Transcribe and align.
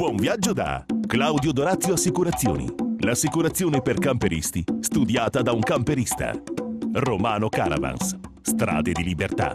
Buon 0.00 0.16
viaggio 0.16 0.54
da 0.54 0.82
Claudio 1.06 1.52
Dorazio 1.52 1.92
Assicurazioni. 1.92 2.66
L'assicurazione 3.00 3.82
per 3.82 3.98
camperisti, 3.98 4.64
studiata 4.80 5.42
da 5.42 5.52
un 5.52 5.60
camperista. 5.60 6.32
Romano 6.94 7.50
Caravans. 7.50 8.16
Strade 8.40 8.92
di 8.92 9.02
libertà. 9.04 9.52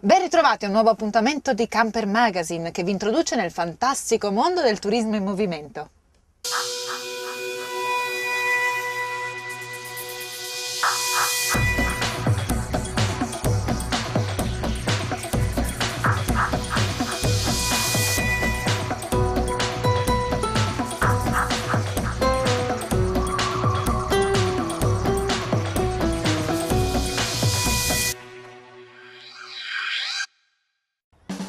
Ben 0.00 0.20
ritrovati 0.20 0.64
a 0.64 0.68
un 0.68 0.74
nuovo 0.74 0.90
appuntamento 0.90 1.52
di 1.52 1.66
Camper 1.66 2.06
Magazine 2.06 2.70
che 2.70 2.84
vi 2.84 2.92
introduce 2.92 3.34
nel 3.34 3.50
fantastico 3.50 4.30
mondo 4.30 4.62
del 4.62 4.78
turismo 4.78 5.16
in 5.16 5.24
movimento. 5.24 5.90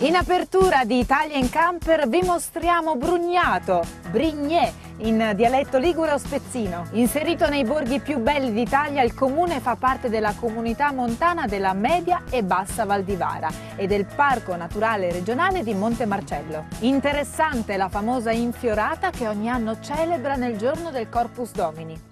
In 0.03 0.15
apertura 0.15 0.83
di 0.83 0.99
Italia 0.99 1.37
in 1.37 1.49
Camper 1.49 2.09
vi 2.09 2.19
mostriamo 2.23 2.97
Brugnato, 2.97 3.85
Brignè, 4.11 4.69
in 4.97 5.31
dialetto 5.33 5.77
ligure 5.77 6.11
o 6.11 6.17
spezzino. 6.17 6.87
Inserito 6.91 7.47
nei 7.47 7.63
borghi 7.63 8.01
più 8.01 8.19
belli 8.19 8.51
d'Italia, 8.51 9.01
il 9.01 9.13
comune 9.13 9.61
fa 9.61 9.77
parte 9.77 10.09
della 10.09 10.33
comunità 10.37 10.91
montana 10.91 11.47
della 11.47 11.71
Media 11.71 12.23
e 12.29 12.43
Bassa 12.43 12.83
Valdivara 12.83 13.49
e 13.77 13.87
del 13.87 14.05
Parco 14.05 14.53
Naturale 14.57 15.09
Regionale 15.09 15.63
di 15.63 15.73
Monte 15.73 16.05
Marcello. 16.05 16.65
Interessante 16.79 17.77
la 17.77 17.87
famosa 17.87 18.31
infiorata 18.31 19.09
che 19.09 19.29
ogni 19.29 19.47
anno 19.47 19.79
celebra 19.79 20.35
nel 20.35 20.57
giorno 20.57 20.91
del 20.91 21.07
Corpus 21.07 21.53
Domini. 21.53 22.11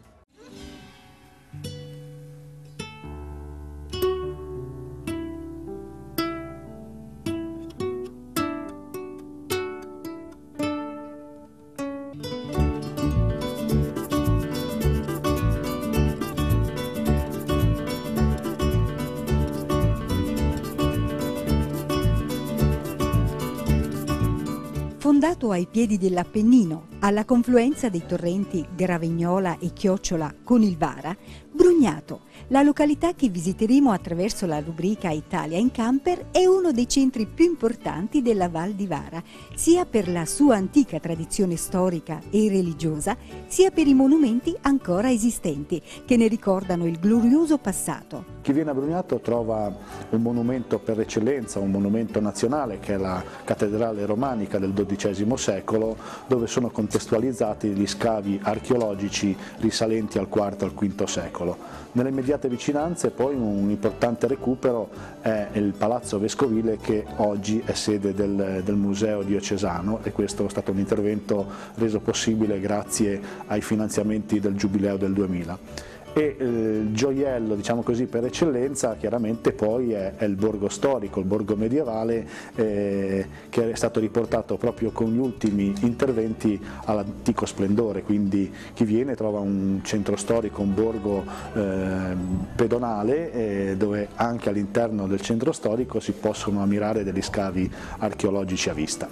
Fondato 25.21 25.51
ai 25.51 25.67
piedi 25.69 25.99
dell'Appennino, 25.99 26.87
alla 27.01 27.25
confluenza 27.25 27.89
dei 27.89 28.05
torrenti 28.05 28.65
Gravignola 28.75 29.57
e 29.59 29.73
Chiocciola 29.73 30.33
con 30.43 30.61
il 30.61 30.77
Vara, 30.77 31.15
Brugnato, 31.53 32.21
la 32.47 32.61
località 32.61 33.13
che 33.13 33.27
visiteremo 33.27 33.91
attraverso 33.91 34.45
la 34.45 34.59
rubrica 34.59 35.09
Italia 35.09 35.57
in 35.57 35.71
camper, 35.71 36.27
è 36.31 36.45
uno 36.45 36.71
dei 36.71 36.87
centri 36.87 37.25
più 37.25 37.45
importanti 37.45 38.21
della 38.21 38.49
Val 38.49 38.71
di 38.71 38.87
Vara, 38.87 39.21
sia 39.53 39.85
per 39.85 40.09
la 40.09 40.25
sua 40.25 40.55
antica 40.55 40.99
tradizione 40.99 41.57
storica 41.57 42.21
e 42.29 42.47
religiosa, 42.49 43.17
sia 43.47 43.69
per 43.71 43.87
i 43.87 43.93
monumenti 43.93 44.55
ancora 44.61 45.11
esistenti, 45.11 45.81
che 46.05 46.17
ne 46.17 46.27
ricordano 46.27 46.85
il 46.87 46.99
glorioso 46.99 47.57
passato. 47.57 48.39
Chi 48.41 48.53
viene 48.53 48.71
a 48.71 48.73
Brugnato 48.73 49.19
trova 49.19 49.75
un 50.09 50.21
monumento 50.21 50.79
per 50.79 50.99
eccellenza, 50.99 51.59
un 51.59 51.69
monumento 51.69 52.19
nazionale 52.19 52.79
che 52.79 52.93
è 52.93 52.97
la 52.97 53.23
cattedrale 53.43 54.05
romanica 54.05 54.57
del 54.57 54.73
XII 54.73 55.37
secolo 55.37 55.95
dove 56.27 56.47
sono 56.47 56.69
contestualizzati 56.91 57.69
gli 57.69 57.87
scavi 57.87 58.37
archeologici 58.43 59.35
risalenti 59.59 60.17
al 60.17 60.27
IV 60.29 60.55
e 60.59 60.65
al 60.65 60.73
V 60.73 61.03
secolo. 61.05 61.57
Nelle 61.93 62.09
immediate 62.09 62.49
vicinanze 62.49 63.11
poi 63.11 63.33
un 63.33 63.69
importante 63.69 64.27
recupero 64.27 64.89
è 65.21 65.47
il 65.53 65.73
Palazzo 65.77 66.19
Vescovile 66.19 66.77
che 66.77 67.05
oggi 67.17 67.61
è 67.63 67.73
sede 67.73 68.13
del, 68.13 68.61
del 68.65 68.75
Museo 68.75 69.23
Diocesano 69.23 69.99
e 70.03 70.11
questo 70.11 70.45
è 70.45 70.49
stato 70.49 70.71
un 70.71 70.79
intervento 70.79 71.45
reso 71.75 72.01
possibile 72.01 72.59
grazie 72.59 73.21
ai 73.47 73.61
finanziamenti 73.61 74.41
del 74.41 74.55
Giubileo 74.55 74.97
del 74.97 75.13
2000 75.13 75.90
e 76.13 76.35
eh, 76.37 76.43
il 76.43 76.93
gioiello 76.93 77.55
diciamo 77.55 77.81
così, 77.81 78.05
per 78.05 78.25
eccellenza 78.25 78.95
chiaramente 78.95 79.53
poi 79.53 79.93
è, 79.93 80.15
è, 80.15 80.25
il 80.25 80.35
borgo 80.35 80.69
storico, 80.69 81.19
il 81.19 81.25
borgo 81.25 81.55
medievale 81.55 82.27
eh, 82.55 83.27
che 83.49 83.71
è 83.71 83.75
stato 83.75 83.99
riportato 83.99 84.57
proprio 84.57 84.91
con 84.91 85.11
gli 85.11 85.17
ultimi 85.17 85.73
interventi 85.81 86.59
all'antico 86.85 87.45
splendore, 87.45 88.03
quindi 88.03 88.51
chi 88.73 88.83
viene 88.83 89.15
trova 89.15 89.39
un 89.39 89.79
centro 89.83 90.15
storico, 90.15 90.61
un 90.61 90.73
borgo 90.73 91.23
eh, 91.53 92.15
pedonale 92.55 93.31
eh, 93.31 93.75
dove 93.77 94.09
anche 94.15 94.49
all'interno 94.49 95.07
del 95.07 95.21
centro 95.21 95.51
storico 95.51 95.99
si 95.99 96.11
possono 96.11 96.61
ammirare 96.61 97.03
degli 97.03 97.21
scavi 97.21 97.71
archeologici 97.99 98.69
a 98.69 98.73
vista. 98.73 99.07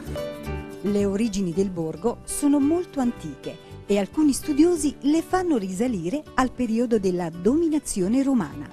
Le 0.82 1.06
origini 1.06 1.52
del 1.54 1.70
borgo 1.70 2.20
sono 2.24 2.60
molto 2.60 3.00
antiche 3.00 3.69
e 3.92 3.98
alcuni 3.98 4.34
studiosi 4.34 4.96
le 5.02 5.24
fanno 5.24 5.58
risalire 5.58 6.22
al 6.36 6.52
periodo 6.52 7.00
della 7.00 7.32
dominazione 7.32 8.22
romana. 8.22 8.70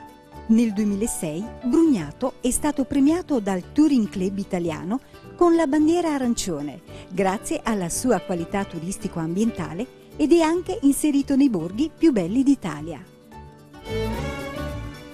Nel 0.49 0.75
2006 0.75 1.45
Brugnato 1.65 2.35
è 2.43 2.51
stato 2.51 2.85
premiato 2.85 3.41
dal 3.41 3.73
Touring 3.73 4.11
Club 4.11 4.37
italiano 4.37 5.01
con 5.35 5.55
la 5.55 5.67
bandiera 5.67 6.13
arancione, 6.13 6.83
grazie 7.09 7.63
alla 7.65 7.89
sua 7.89 8.21
qualità 8.21 8.65
turistico-ambientale 8.65 9.87
ed 10.17 10.33
è 10.33 10.41
anche 10.41 10.79
inserito 10.83 11.35
nei 11.35 11.49
borghi 11.49 11.91
più 11.97 12.13
belli 12.13 12.43
d'Italia. 12.43 13.03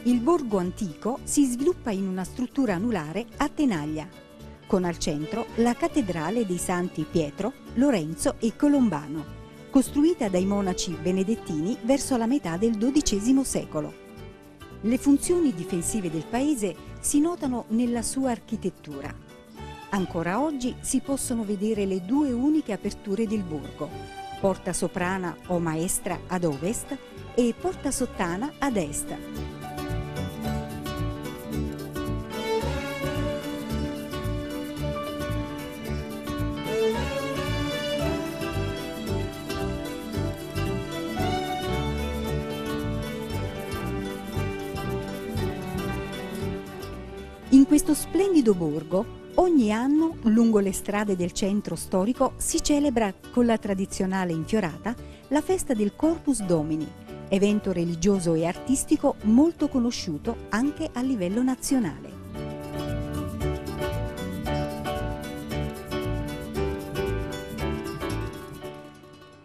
Il 0.02 0.18
borgo 0.18 0.58
antico 0.58 1.20
si 1.22 1.44
sviluppa 1.46 1.92
in 1.92 2.08
una 2.08 2.24
struttura 2.24 2.74
anulare 2.74 3.24
a 3.36 3.48
tenaglia, 3.48 4.08
con 4.66 4.82
al 4.82 4.98
centro 4.98 5.46
la 5.56 5.74
cattedrale 5.74 6.44
dei 6.44 6.58
santi 6.58 7.06
Pietro, 7.08 7.52
Lorenzo 7.74 8.34
e 8.40 8.56
Colombano 8.56 9.41
costruita 9.72 10.28
dai 10.28 10.44
monaci 10.44 10.90
benedettini 11.00 11.78
verso 11.84 12.18
la 12.18 12.26
metà 12.26 12.58
del 12.58 12.76
XII 12.76 13.42
secolo. 13.42 13.94
Le 14.82 14.98
funzioni 14.98 15.54
difensive 15.54 16.10
del 16.10 16.26
paese 16.28 16.76
si 17.00 17.20
notano 17.20 17.64
nella 17.68 18.02
sua 18.02 18.32
architettura. 18.32 19.10
Ancora 19.88 20.42
oggi 20.42 20.76
si 20.80 21.00
possono 21.00 21.42
vedere 21.42 21.86
le 21.86 22.04
due 22.04 22.32
uniche 22.32 22.72
aperture 22.72 23.26
del 23.26 23.44
borgo, 23.44 23.88
porta 24.40 24.74
soprana 24.74 25.34
o 25.46 25.58
maestra 25.58 26.20
ad 26.26 26.44
ovest 26.44 26.94
e 27.34 27.54
porta 27.58 27.90
sottana 27.90 28.52
ad 28.58 28.76
est. 28.76 29.61
questo 47.92 48.08
splendido 48.08 48.54
borgo, 48.54 49.04
ogni 49.34 49.70
anno 49.70 50.16
lungo 50.22 50.60
le 50.60 50.72
strade 50.72 51.14
del 51.14 51.32
centro 51.32 51.76
storico 51.76 52.32
si 52.36 52.62
celebra 52.62 53.12
con 53.30 53.44
la 53.44 53.58
tradizionale 53.58 54.32
infiorata 54.32 54.94
la 55.28 55.42
festa 55.42 55.74
del 55.74 55.94
Corpus 55.94 56.42
Domini, 56.42 56.90
evento 57.28 57.70
religioso 57.70 58.32
e 58.32 58.46
artistico 58.46 59.16
molto 59.24 59.68
conosciuto 59.68 60.46
anche 60.48 60.88
a 60.90 61.02
livello 61.02 61.42
nazionale. 61.42 62.10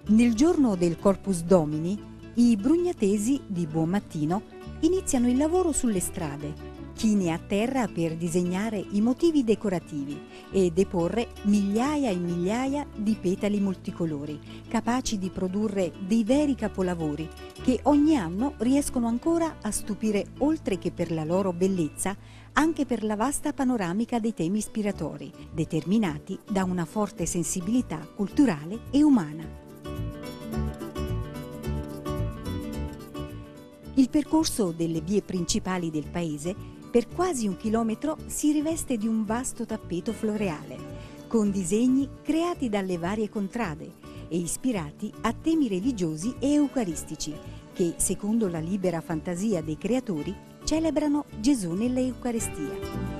Nel 0.05 0.33
giorno 0.35 0.77
del 0.77 0.97
Corpus 0.97 1.41
Domini, 1.41 2.01
i 2.35 2.55
brugnatesi 2.55 3.41
di 3.45 3.67
buon 3.67 3.89
mattino 3.89 4.41
iniziano 4.81 5.27
il 5.27 5.35
lavoro 5.35 5.73
sulle 5.73 5.99
strade 5.99 6.66
chine 6.97 7.31
a 7.31 7.37
terra 7.37 7.87
per 7.87 8.15
disegnare 8.15 8.83
i 8.93 9.01
motivi 9.01 9.43
decorativi 9.43 10.19
e 10.49 10.71
deporre 10.71 11.27
migliaia 11.43 12.09
e 12.09 12.15
migliaia 12.15 12.87
di 12.95 13.15
petali 13.21 13.59
multicolori, 13.59 14.39
capaci 14.67 15.19
di 15.19 15.29
produrre 15.29 15.91
dei 15.99 16.23
veri 16.23 16.55
capolavori 16.55 17.29
che 17.61 17.81
ogni 17.83 18.17
anno 18.17 18.55
riescono 18.57 19.05
ancora 19.05 19.57
a 19.61 19.69
stupire 19.69 20.25
oltre 20.39 20.79
che 20.79 20.91
per 20.91 21.11
la 21.11 21.23
loro 21.23 21.53
bellezza, 21.53 22.17
anche 22.53 22.87
per 22.87 23.03
la 23.03 23.15
vasta 23.15 23.53
panoramica 23.53 24.17
dei 24.17 24.33
temi 24.33 24.57
ispiratori, 24.57 25.31
determinati 25.53 26.39
da 26.49 26.63
una 26.63 26.85
forte 26.85 27.27
sensibilità 27.27 27.99
culturale 28.15 28.79
e 28.89 29.03
umana. 29.03 29.65
Il 33.93 34.09
percorso 34.09 34.71
delle 34.75 35.01
vie 35.01 35.21
principali 35.21 35.91
del 35.91 36.07
paese 36.09 36.75
per 36.89 37.07
quasi 37.07 37.47
un 37.47 37.57
chilometro 37.57 38.17
si 38.25 38.51
riveste 38.51 38.97
di 38.97 39.07
un 39.07 39.25
vasto 39.25 39.65
tappeto 39.65 40.13
floreale, 40.13 40.77
con 41.27 41.51
disegni 41.51 42.09
creati 42.21 42.69
dalle 42.69 42.97
varie 42.97 43.29
contrade 43.29 43.91
e 44.29 44.37
ispirati 44.37 45.11
a 45.21 45.33
temi 45.33 45.67
religiosi 45.67 46.35
e 46.39 46.53
eucaristici 46.53 47.33
che, 47.73 47.93
secondo 47.97 48.47
la 48.47 48.59
libera 48.59 49.01
fantasia 49.01 49.61
dei 49.61 49.77
creatori, 49.77 50.35
celebrano 50.63 51.25
Gesù 51.39 51.73
nell'Eucaristia. 51.73 53.16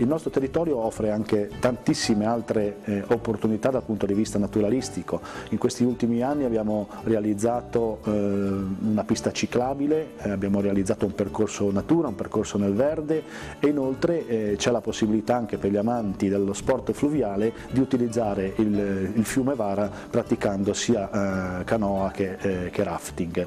Il 0.00 0.08
nostro 0.08 0.30
territorio 0.30 0.78
offre 0.78 1.10
anche 1.10 1.50
tantissime 1.60 2.24
altre 2.24 2.78
eh, 2.84 3.04
opportunità 3.08 3.68
dal 3.68 3.82
punto 3.82 4.06
di 4.06 4.14
vista 4.14 4.38
naturalistico. 4.38 5.20
In 5.50 5.58
questi 5.58 5.84
ultimi 5.84 6.22
anni 6.22 6.44
abbiamo 6.44 6.88
realizzato 7.02 8.00
eh, 8.06 8.10
una 8.10 9.04
pista 9.04 9.30
ciclabile, 9.30 10.12
eh, 10.22 10.30
abbiamo 10.30 10.62
realizzato 10.62 11.04
un 11.04 11.14
percorso 11.14 11.70
natura, 11.70 12.08
un 12.08 12.14
percorso 12.14 12.56
nel 12.56 12.72
verde 12.72 13.22
e 13.60 13.68
inoltre 13.68 14.26
eh, 14.26 14.54
c'è 14.56 14.70
la 14.70 14.80
possibilità 14.80 15.36
anche 15.36 15.58
per 15.58 15.70
gli 15.70 15.76
amanti 15.76 16.30
dello 16.30 16.54
sport 16.54 16.92
fluviale 16.92 17.52
di 17.70 17.80
utilizzare 17.80 18.54
il, 18.56 19.12
il 19.16 19.24
fiume 19.26 19.54
Vara 19.54 19.90
praticando 20.08 20.72
sia 20.72 21.60
eh, 21.60 21.64
canoa 21.64 22.10
che, 22.10 22.38
eh, 22.40 22.70
che 22.70 22.82
rafting. 22.84 23.46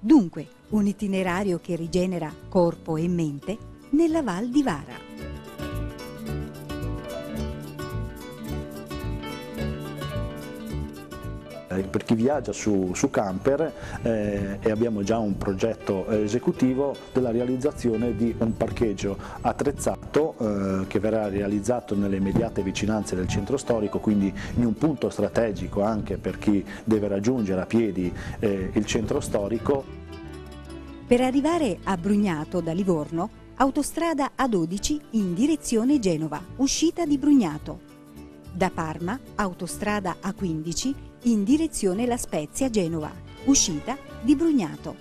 Dunque, 0.00 0.46
un 0.70 0.88
itinerario 0.88 1.60
che 1.62 1.76
rigenera 1.76 2.32
corpo 2.48 2.96
e 2.96 3.06
mente 3.06 3.73
nella 3.94 4.22
Val 4.22 4.48
di 4.48 4.62
Vara. 4.62 5.12
Eh, 11.68 11.82
per 11.82 12.04
chi 12.04 12.14
viaggia 12.14 12.52
su, 12.52 12.92
su 12.94 13.08
camper 13.08 13.72
eh, 14.02 14.58
e 14.60 14.70
abbiamo 14.70 15.02
già 15.02 15.18
un 15.18 15.36
progetto 15.38 16.08
esecutivo 16.08 16.94
della 17.12 17.30
realizzazione 17.30 18.14
di 18.16 18.34
un 18.36 18.56
parcheggio 18.56 19.16
attrezzato 19.40 20.34
eh, 20.38 20.86
che 20.88 20.98
verrà 20.98 21.28
realizzato 21.28 21.94
nelle 21.96 22.16
immediate 22.16 22.62
vicinanze 22.62 23.14
del 23.14 23.28
centro 23.28 23.56
storico, 23.56 24.00
quindi 24.00 24.32
in 24.56 24.66
un 24.66 24.74
punto 24.74 25.08
strategico 25.08 25.82
anche 25.82 26.16
per 26.16 26.38
chi 26.38 26.64
deve 26.84 27.08
raggiungere 27.08 27.60
a 27.60 27.66
piedi 27.66 28.12
eh, 28.40 28.70
il 28.72 28.84
centro 28.86 29.20
storico. 29.20 30.02
Per 31.06 31.20
arrivare 31.20 31.78
a 31.84 31.96
Brugnato 31.96 32.60
da 32.60 32.72
Livorno 32.72 33.42
Autostrada 33.56 34.32
A12 34.36 35.00
in 35.10 35.32
direzione 35.32 36.00
Genova, 36.00 36.42
uscita 36.56 37.06
di 37.06 37.18
Brugnato. 37.18 37.82
Da 38.52 38.68
Parma, 38.68 39.16
autostrada 39.36 40.16
A15 40.20 40.92
in 41.22 41.44
direzione 41.44 42.04
La 42.04 42.16
Spezia 42.16 42.68
Genova, 42.68 43.12
uscita 43.44 43.96
di 44.22 44.34
Brugnato. 44.34 44.96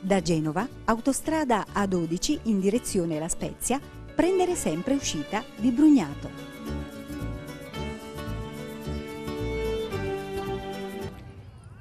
Da 0.00 0.20
Genova, 0.20 0.68
autostrada 0.84 1.64
A12 1.72 2.40
in 2.42 2.60
direzione 2.60 3.18
La 3.18 3.28
Spezia, 3.28 3.80
prendere 4.14 4.54
sempre 4.54 4.92
uscita 4.92 5.42
di 5.56 5.70
Brugnato. 5.70 6.28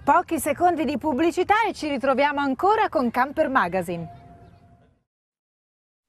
Pochi 0.06 0.40
secondi 0.40 0.86
di 0.86 0.98
pubblicità 0.98 1.66
e 1.68 1.74
ci 1.74 1.90
ritroviamo 1.90 2.40
ancora 2.40 2.88
con 2.88 3.12
Camper 3.12 3.50
Magazine. 3.50 4.17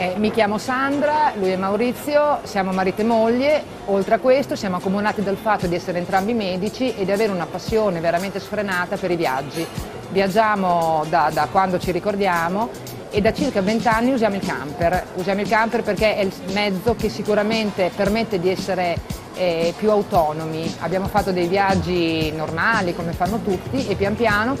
Eh, 0.00 0.14
mi 0.16 0.30
chiamo 0.30 0.56
Sandra, 0.56 1.34
lui 1.36 1.50
è 1.50 1.56
Maurizio, 1.56 2.38
siamo 2.44 2.72
marito 2.72 3.02
e 3.02 3.04
moglie, 3.04 3.62
oltre 3.84 4.14
a 4.14 4.18
questo 4.18 4.56
siamo 4.56 4.76
accomunati 4.76 5.22
dal 5.22 5.36
fatto 5.36 5.66
di 5.66 5.74
essere 5.74 5.98
entrambi 5.98 6.32
medici 6.32 6.94
e 6.94 7.04
di 7.04 7.12
avere 7.12 7.30
una 7.30 7.44
passione 7.44 8.00
veramente 8.00 8.40
sfrenata 8.40 8.96
per 8.96 9.10
i 9.10 9.16
viaggi. 9.16 9.62
Viaggiamo 10.08 11.04
da, 11.10 11.30
da 11.30 11.48
quando 11.52 11.78
ci 11.78 11.92
ricordiamo 11.92 12.70
e 13.10 13.20
da 13.20 13.34
circa 13.34 13.60
20 13.60 13.88
anni 13.88 14.12
usiamo 14.12 14.36
il 14.36 14.46
camper. 14.46 15.04
Usiamo 15.16 15.42
il 15.42 15.48
camper 15.48 15.82
perché 15.82 16.16
è 16.16 16.22
il 16.22 16.32
mezzo 16.54 16.94
che 16.94 17.10
sicuramente 17.10 17.90
permette 17.94 18.40
di 18.40 18.48
essere 18.48 18.96
eh, 19.34 19.74
più 19.76 19.90
autonomi. 19.90 20.76
Abbiamo 20.80 21.08
fatto 21.08 21.30
dei 21.30 21.46
viaggi 21.46 22.32
normali 22.32 22.94
come 22.94 23.12
fanno 23.12 23.42
tutti 23.42 23.86
e 23.86 23.96
pian 23.96 24.16
piano 24.16 24.56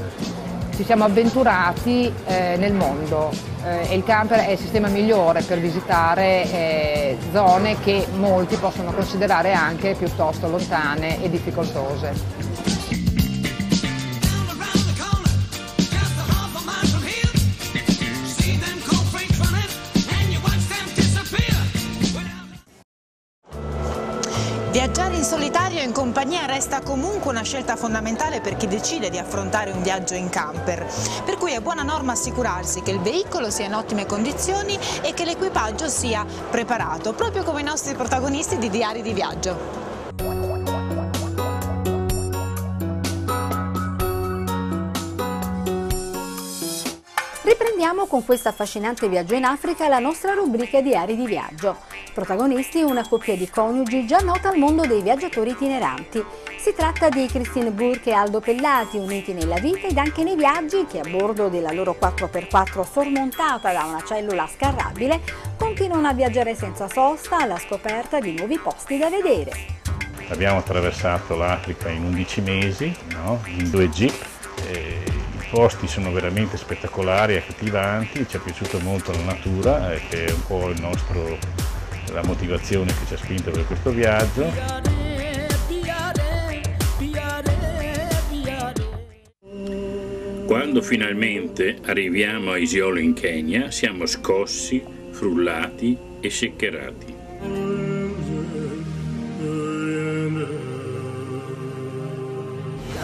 ci 0.80 0.86
siamo 0.86 1.04
avventurati 1.04 2.10
eh, 2.24 2.56
nel 2.56 2.72
mondo 2.72 3.30
eh, 3.62 3.90
e 3.90 3.96
il 3.96 4.02
camper 4.02 4.46
è 4.46 4.52
il 4.52 4.58
sistema 4.58 4.88
migliore 4.88 5.42
per 5.42 5.58
visitare 5.58 6.50
eh, 6.50 7.18
zone 7.34 7.78
che 7.80 8.06
molti 8.16 8.56
possono 8.56 8.90
considerare 8.90 9.52
anche 9.52 9.94
piuttosto 9.94 10.48
lontane 10.48 11.22
e 11.22 11.28
difficoltose. 11.28 12.39
Viaggiare 24.80 25.16
in 25.16 25.24
solitario 25.24 25.78
e 25.78 25.82
in 25.82 25.92
compagnia 25.92 26.46
resta 26.46 26.80
comunque 26.80 27.30
una 27.30 27.42
scelta 27.42 27.76
fondamentale 27.76 28.40
per 28.40 28.56
chi 28.56 28.66
decide 28.66 29.10
di 29.10 29.18
affrontare 29.18 29.72
un 29.72 29.82
viaggio 29.82 30.14
in 30.14 30.30
camper, 30.30 30.90
per 31.22 31.36
cui 31.36 31.52
è 31.52 31.60
buona 31.60 31.82
norma 31.82 32.12
assicurarsi 32.12 32.80
che 32.80 32.92
il 32.92 33.00
veicolo 33.00 33.50
sia 33.50 33.66
in 33.66 33.74
ottime 33.74 34.06
condizioni 34.06 34.78
e 35.02 35.12
che 35.12 35.26
l'equipaggio 35.26 35.86
sia 35.86 36.24
preparato, 36.48 37.12
proprio 37.12 37.42
come 37.42 37.60
i 37.60 37.64
nostri 37.64 37.94
protagonisti 37.94 38.56
di 38.56 38.70
Diari 38.70 39.02
di 39.02 39.12
Viaggio. 39.12 39.58
Riprendiamo 47.42 48.06
con 48.06 48.24
questo 48.24 48.48
affascinante 48.48 49.10
viaggio 49.10 49.34
in 49.34 49.44
Africa 49.44 49.88
la 49.88 49.98
nostra 49.98 50.32
rubrica 50.32 50.80
Diari 50.80 51.16
di 51.16 51.26
Viaggio. 51.26 51.89
Protagonisti 52.20 52.82
una 52.82 53.08
coppia 53.08 53.34
di 53.34 53.48
coniugi 53.48 54.06
già 54.06 54.18
nota 54.18 54.50
al 54.50 54.58
mondo 54.58 54.84
dei 54.84 55.00
viaggiatori 55.00 55.52
itineranti. 55.52 56.22
Si 56.58 56.74
tratta 56.76 57.08
di 57.08 57.26
Christine 57.26 57.70
Burke 57.70 58.10
e 58.10 58.12
Aldo 58.12 58.40
Pellati, 58.40 58.98
uniti 58.98 59.32
nella 59.32 59.58
vita 59.58 59.86
ed 59.86 59.96
anche 59.96 60.22
nei 60.22 60.36
viaggi 60.36 60.84
che 60.84 61.00
a 61.00 61.08
bordo 61.08 61.48
della 61.48 61.72
loro 61.72 61.96
4x4 61.98 62.84
sormontata 62.86 63.72
da 63.72 63.84
una 63.84 64.02
cellula 64.06 64.46
scarrabile 64.46 65.22
continuano 65.56 66.08
a 66.08 66.12
viaggiare 66.12 66.54
senza 66.54 66.90
sosta 66.90 67.38
alla 67.38 67.56
scoperta 67.56 68.20
di 68.20 68.34
nuovi 68.36 68.58
posti 68.58 68.98
da 68.98 69.08
vedere. 69.08 69.52
Abbiamo 70.28 70.58
attraversato 70.58 71.34
l'Africa 71.36 71.88
in 71.88 72.04
11 72.04 72.40
mesi, 72.42 72.94
no? 73.14 73.40
in 73.46 73.70
due 73.70 73.88
jeep. 73.88 74.26
E 74.68 75.10
posti 75.50 75.88
sono 75.88 76.12
veramente 76.12 76.56
spettacolari, 76.56 77.36
accattivanti, 77.36 78.26
ci 78.28 78.36
è 78.36 78.40
piaciuta 78.40 78.78
molto 78.78 79.10
la 79.10 79.22
natura, 79.22 79.92
eh, 79.92 80.00
che 80.08 80.26
è 80.26 80.30
un 80.30 80.46
po' 80.46 80.72
nostro, 80.78 81.38
la 82.12 82.22
motivazione 82.24 82.92
che 82.92 83.06
ci 83.06 83.14
ha 83.14 83.16
spinto 83.16 83.50
per 83.50 83.66
questo 83.66 83.90
viaggio. 83.90 84.98
Quando 90.46 90.82
finalmente 90.82 91.78
arriviamo 91.86 92.50
a 92.50 92.58
Isiolo 92.58 92.98
in 92.98 93.12
Kenya 93.14 93.70
siamo 93.70 94.06
scossi, 94.06 94.82
frullati 95.10 95.96
e 96.20 96.28
seccherati. 96.28 97.18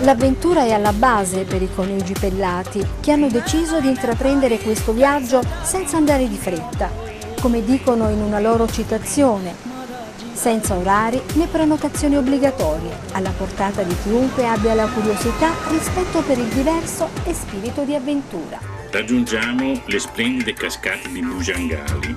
L'avventura 0.00 0.64
è 0.64 0.72
alla 0.72 0.92
base 0.92 1.44
per 1.44 1.62
i 1.62 1.68
coniugi 1.74 2.14
Pellati, 2.18 2.84
che 3.00 3.12
hanno 3.12 3.28
deciso 3.28 3.80
di 3.80 3.88
intraprendere 3.88 4.58
questo 4.58 4.92
viaggio 4.92 5.40
senza 5.62 5.96
andare 5.96 6.28
di 6.28 6.36
fretta, 6.36 7.05
come 7.46 7.64
dicono 7.64 8.10
in 8.10 8.20
una 8.20 8.40
loro 8.40 8.66
citazione, 8.66 9.54
senza 10.32 10.74
orari 10.74 11.22
né 11.34 11.46
prenotazioni 11.46 12.16
obbligatorie, 12.16 12.90
alla 13.12 13.30
portata 13.30 13.84
di 13.84 13.94
chiunque 14.02 14.48
abbia 14.48 14.74
la 14.74 14.88
curiosità, 14.88 15.52
rispetto 15.70 16.22
per 16.22 16.38
il 16.38 16.48
diverso 16.48 17.08
e 17.22 17.32
spirito 17.32 17.84
di 17.84 17.94
avventura. 17.94 18.58
Raggiungiamo 18.90 19.80
le 19.86 19.98
splendide 20.00 20.54
cascate 20.54 21.08
di 21.12 21.20
Bujangali. 21.20 22.16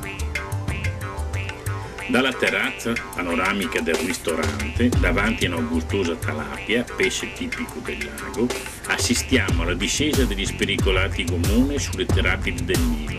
Dalla 2.07 2.33
terrazza 2.33 2.93
panoramica 3.13 3.81
del 3.81 3.97
ristorante, 3.97 4.89
davanti 4.99 5.45
a 5.45 5.55
una 5.55 5.67
gustosa 5.67 6.15
talapia, 6.15 6.83
pesce 6.95 7.31
tipico 7.33 7.77
del 7.83 8.03
lago, 8.03 8.47
assistiamo 8.87 9.61
alla 9.61 9.75
discesa 9.75 10.25
degli 10.25 10.47
spericolati 10.47 11.23
gomone 11.23 11.77
sulle 11.77 12.07
terapidi 12.07 12.65
del 12.65 12.79
Nilo. 12.79 13.18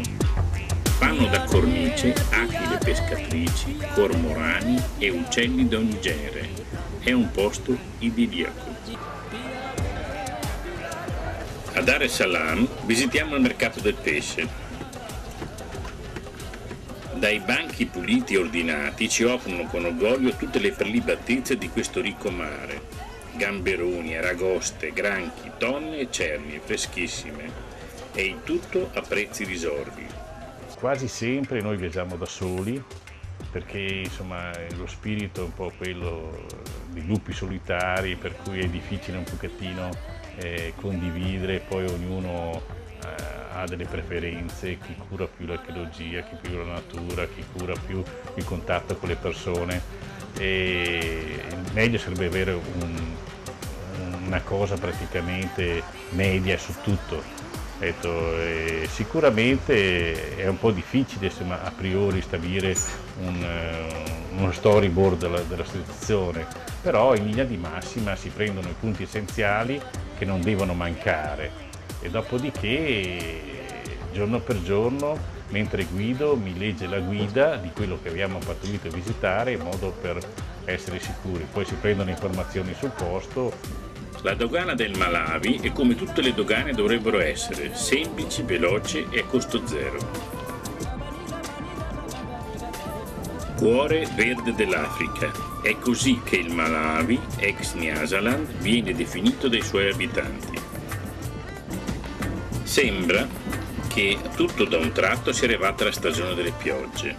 Fanno 1.01 1.29
da 1.29 1.45
cornice 1.45 2.13
aquile 2.29 2.77
pescatrici, 2.77 3.75
cormorani 3.95 4.79
e 4.99 5.09
uccelli 5.09 5.67
d'ogni 5.67 5.99
genere. 5.99 6.47
È 6.99 7.11
un 7.13 7.31
posto 7.31 7.75
idilliaco. 8.01 8.69
A 11.73 11.81
Dar 11.81 12.03
es 12.03 12.23
visitiamo 12.85 13.35
il 13.35 13.41
mercato 13.41 13.81
del 13.81 13.95
pesce, 13.95 14.47
dai 17.15 17.39
banchi 17.39 17.87
puliti 17.87 18.35
e 18.35 18.39
ordinati 18.39 19.09
ci 19.09 19.25
offrono 19.25 19.65
con 19.69 19.87
orgoglio 19.87 20.37
tutte 20.37 20.59
le 20.59 20.73
prelibatezze 20.73 21.57
di 21.57 21.71
questo 21.71 22.03
ricco 22.03 22.31
mare. 22.31 22.83
Gamberoni, 23.37 24.19
aragoste, 24.19 24.93
granchi, 24.93 25.51
tonne 25.57 26.01
e 26.01 26.09
cernie 26.11 26.61
freschissime. 26.63 27.69
E 28.13 28.23
il 28.23 28.41
tutto 28.45 28.91
a 28.93 29.01
prezzi 29.01 29.45
risordi. 29.45 30.30
Quasi 30.81 31.09
sempre 31.09 31.61
noi 31.61 31.77
viaggiamo 31.77 32.17
da 32.17 32.25
soli 32.25 32.83
perché 33.53 33.79
insomma 33.79 34.51
lo 34.79 34.87
spirito 34.87 35.43
è 35.43 35.45
un 35.45 35.53
po' 35.53 35.71
quello 35.77 36.47
di 36.89 37.05
lupi 37.05 37.35
solitari 37.35 38.17
per 38.17 38.35
cui 38.43 38.61
è 38.61 38.67
difficile 38.67 39.19
un 39.19 39.25
pochettino 39.25 39.91
eh, 40.37 40.73
condividere, 40.77 41.59
poi 41.59 41.85
ognuno 41.85 42.63
eh, 43.05 43.23
ha 43.53 43.67
delle 43.67 43.85
preferenze, 43.85 44.79
chi 44.79 44.97
cura 45.07 45.27
più 45.27 45.45
l'archeologia, 45.45 46.23
chi 46.23 46.37
più 46.41 46.57
la 46.57 46.73
natura, 46.73 47.27
chi 47.27 47.45
cura 47.53 47.75
più 47.75 48.03
il 48.37 48.45
contatto 48.45 48.97
con 48.97 49.11
le 49.11 49.17
persone 49.17 49.83
e 50.39 51.43
meglio 51.75 51.99
sarebbe 51.99 52.25
avere 52.25 52.53
un, 52.53 53.15
una 54.25 54.41
cosa 54.41 54.79
praticamente 54.79 55.83
media 56.13 56.57
su 56.57 56.73
tutto. 56.83 57.40
Detto, 57.81 58.39
eh, 58.39 58.87
sicuramente 58.91 60.37
è 60.37 60.47
un 60.47 60.59
po' 60.59 60.71
difficile 60.71 61.29
insomma, 61.29 61.63
a 61.63 61.73
priori 61.75 62.21
stabilire 62.21 62.77
un, 63.23 63.43
uh, 63.43 64.39
uno 64.39 64.53
storyboard 64.53 65.19
della, 65.19 65.41
della 65.41 65.65
situazione, 65.65 66.47
però 66.83 67.15
in 67.15 67.25
linea 67.25 67.45
di 67.45 67.57
massima 67.57 68.17
si 68.17 68.29
prendono 68.29 68.69
i 68.69 68.75
punti 68.79 69.05
essenziali 69.05 69.81
che 70.19 70.27
non 70.27 70.43
devono 70.43 70.75
mancare 70.75 71.51
e 72.03 72.11
dopodiché 72.11 73.41
giorno 74.13 74.41
per 74.41 74.61
giorno 74.63 75.17
mentre 75.49 75.85
guido 75.85 76.37
mi 76.37 76.59
legge 76.59 76.87
la 76.87 76.99
guida 76.99 77.57
di 77.57 77.71
quello 77.71 77.99
che 78.03 78.11
abbiamo 78.11 78.39
partorito 78.45 78.89
a 78.89 78.91
visitare 78.91 79.53
in 79.53 79.61
modo 79.61 79.91
per 79.91 80.19
essere 80.67 81.01
sicuri. 81.01 81.47
Poi 81.51 81.65
si 81.65 81.75
prendono 81.75 82.11
informazioni 82.11 82.75
sul 82.75 82.91
posto. 82.91 83.89
La 84.23 84.35
dogana 84.35 84.75
del 84.75 84.95
Malawi 84.99 85.61
è 85.63 85.73
come 85.73 85.95
tutte 85.95 86.21
le 86.21 86.35
dogane 86.35 86.75
dovrebbero 86.75 87.21
essere, 87.21 87.75
semplici, 87.75 88.43
veloci 88.43 89.07
e 89.11 89.21
a 89.21 89.25
costo 89.25 89.67
zero. 89.67 89.99
Cuore 93.57 94.07
verde 94.15 94.55
dell'Africa. 94.55 95.33
È 95.63 95.75
così 95.79 96.21
che 96.23 96.37
il 96.37 96.53
Malawi, 96.53 97.19
ex 97.39 97.73
Nyasaland, 97.73 98.59
viene 98.59 98.95
definito 98.95 99.49
dai 99.49 99.63
suoi 99.63 99.91
abitanti. 99.91 100.59
Sembra 102.63 103.27
che 103.89 104.19
tutto 104.37 104.65
da 104.67 104.77
un 104.77 104.93
tratto 104.93 105.33
sia 105.33 105.47
arrivata 105.47 105.85
la 105.85 105.93
stagione 105.93 106.35
delle 106.35 106.53
piogge. 106.53 107.17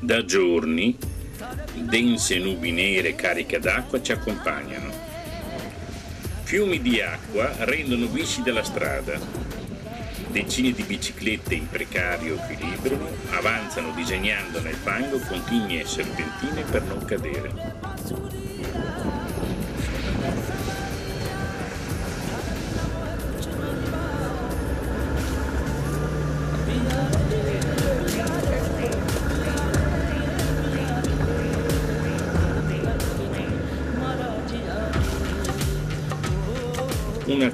Da 0.00 0.24
giorni 0.24 0.96
dense 1.74 2.38
nubi 2.38 2.72
nere 2.72 3.14
cariche 3.14 3.58
d'acqua 3.58 4.00
ci 4.00 4.12
accompagnano. 4.12 5.05
Fiumi 6.46 6.80
di 6.80 7.00
acqua 7.00 7.52
rendono 7.64 8.06
viscida 8.06 8.52
la 8.52 8.62
strada. 8.62 9.18
Decine 10.28 10.70
di 10.70 10.84
biciclette 10.84 11.56
in 11.56 11.68
precario 11.68 12.36
equilibrio 12.36 13.16
avanzano 13.30 13.90
disegnando 13.90 14.60
nel 14.60 14.76
fango 14.76 15.18
continue 15.18 15.84
serpentine 15.84 16.62
per 16.62 16.82
non 16.84 17.04
cadere. 17.04 17.85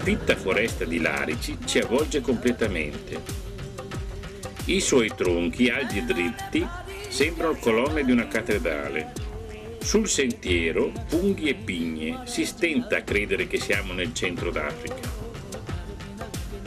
Fitta 0.02 0.34
foresta 0.34 0.84
di 0.84 1.00
larici 1.00 1.56
ci 1.64 1.78
avvolge 1.78 2.20
completamente. 2.20 3.22
I 4.64 4.80
suoi 4.80 5.12
tronchi, 5.14 5.68
alti 5.68 5.98
e 5.98 6.02
dritti, 6.02 6.66
sembrano 7.08 7.54
colonne 7.54 8.04
di 8.04 8.10
una 8.10 8.26
cattedrale. 8.26 9.12
Sul 9.78 10.08
sentiero, 10.08 10.92
funghi 11.06 11.48
e 11.48 11.54
pigne, 11.54 12.22
si 12.24 12.44
stenta 12.44 12.96
a 12.96 13.02
credere 13.02 13.46
che 13.46 13.60
siamo 13.60 13.92
nel 13.92 14.12
centro 14.12 14.50
d'Africa. 14.50 15.20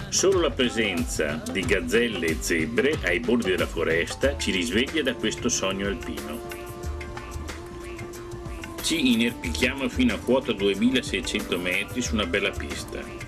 Solo 0.08 0.40
la 0.40 0.52
presenza 0.52 1.44
di 1.52 1.60
gazzelle 1.60 2.28
e 2.28 2.38
zebre 2.40 2.98
ai 3.04 3.20
bordi 3.20 3.52
della 3.52 3.68
foresta 3.68 4.38
ci 4.38 4.52
risveglia 4.52 5.04
da 5.04 5.14
questo 5.14 5.50
sogno 5.50 5.88
alpino. 5.88 6.40
Ci 8.82 9.14
inerpichiamo 9.14 9.90
fino 9.90 10.14
a 10.14 10.20
quota 10.20 10.54
2600 10.54 11.60
metri 11.60 12.02
su 12.02 12.14
una 12.14 12.26
bella 12.26 12.52
pista. 12.52 13.25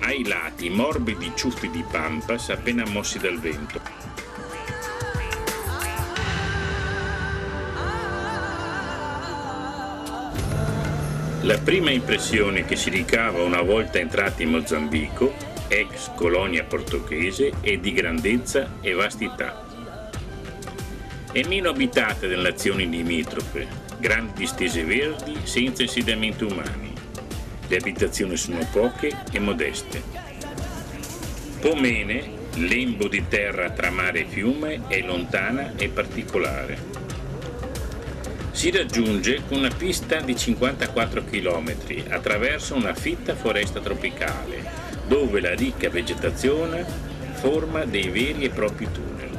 Ai 0.00 0.26
lati 0.26 0.70
morbidi 0.70 1.32
ciuffi 1.34 1.70
di 1.70 1.84
pampas 1.88 2.48
appena 2.48 2.84
mossi 2.88 3.18
dal 3.18 3.38
vento. 3.38 3.80
La 11.42 11.58
prima 11.58 11.90
impressione 11.90 12.64
che 12.64 12.76
si 12.76 12.90
ricava 12.90 13.42
una 13.42 13.62
volta 13.62 13.98
entrati 13.98 14.42
in 14.42 14.50
Mozambico, 14.50 15.32
ex 15.68 16.10
colonia 16.14 16.64
portoghese, 16.64 17.52
è 17.60 17.76
di 17.78 17.92
grandezza 17.92 18.78
e 18.80 18.92
vastità. 18.92 19.66
È 21.32 21.42
meno 21.46 21.70
abitata 21.70 22.26
delle 22.26 22.50
nazioni 22.50 22.88
limitrofe, 22.88 23.66
grandi 23.98 24.32
distese 24.40 24.84
verdi 24.84 25.38
senza 25.44 25.82
insediamenti 25.82 26.44
umani. 26.44 26.89
Le 27.70 27.76
abitazioni 27.76 28.36
sono 28.36 28.66
poche 28.72 29.16
e 29.30 29.38
modeste. 29.38 30.02
Pomene, 31.60 32.28
lembo 32.56 33.06
di 33.06 33.28
terra 33.28 33.70
tra 33.70 33.90
mare 33.90 34.22
e 34.22 34.26
fiume, 34.26 34.88
è 34.88 35.00
lontana 35.02 35.74
e 35.76 35.88
particolare. 35.88 36.76
Si 38.50 38.72
raggiunge 38.72 39.42
con 39.46 39.58
una 39.58 39.70
pista 39.70 40.20
di 40.20 40.36
54 40.36 41.22
km 41.22 41.72
attraverso 42.08 42.74
una 42.74 42.92
fitta 42.92 43.36
foresta 43.36 43.78
tropicale, 43.78 44.64
dove 45.06 45.40
la 45.40 45.54
ricca 45.54 45.88
vegetazione 45.90 46.84
forma 47.34 47.84
dei 47.84 48.08
veri 48.08 48.46
e 48.46 48.50
propri 48.50 48.88
tunnel. 48.90 49.38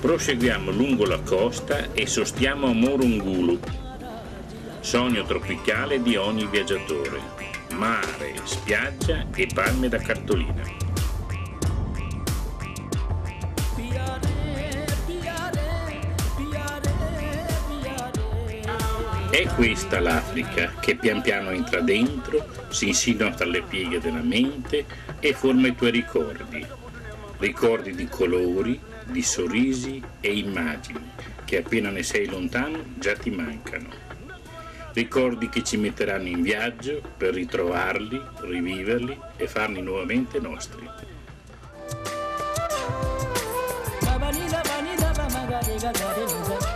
Proseguiamo 0.00 0.70
lungo 0.70 1.04
la 1.04 1.20
costa 1.20 1.92
e 1.92 2.06
sostiamo 2.06 2.68
a 2.68 2.72
Morungulu, 2.72 3.60
sogno 4.80 5.24
tropicale 5.24 6.00
di 6.00 6.16
ogni 6.16 6.46
viaggiatore, 6.46 7.20
mare, 7.74 8.34
spiaggia 8.44 9.26
e 9.34 9.46
palme 9.52 9.88
da 9.88 9.98
cartolina. 9.98 10.88
È 19.30 19.46
questa 19.54 20.00
l'Africa 20.00 20.72
che 20.80 20.96
pian 20.96 21.20
piano 21.22 21.50
entra 21.50 21.80
dentro, 21.80 22.46
si 22.68 22.88
insinua 22.88 23.30
tra 23.30 23.46
le 23.46 23.62
pieghe 23.62 24.00
della 24.00 24.22
mente 24.22 24.84
e 25.20 25.32
forma 25.34 25.68
i 25.68 25.74
tuoi 25.74 25.92
ricordi. 25.92 26.66
Ricordi 27.38 27.94
di 27.94 28.06
colori, 28.08 28.78
di 29.04 29.22
sorrisi 29.22 30.02
e 30.20 30.36
immagini 30.36 31.10
che 31.44 31.58
appena 31.58 31.90
ne 31.90 32.02
sei 32.02 32.26
lontano 32.26 32.82
già 32.98 33.14
ti 33.14 33.30
mancano 33.30 34.09
ricordi 34.92 35.48
che 35.48 35.62
ci 35.62 35.76
metteranno 35.76 36.28
in 36.28 36.42
viaggio 36.42 37.00
per 37.16 37.34
ritrovarli, 37.34 38.20
riviverli 38.40 39.18
e 39.36 39.46
farli 39.46 39.80
nuovamente 39.80 40.38
nostri. 40.38 40.88
Gabani, 44.00 44.46
gabani, 44.48 44.94
gabani, 44.96 46.69